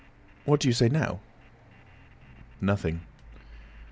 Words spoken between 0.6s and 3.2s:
do you say now?" "Nothing."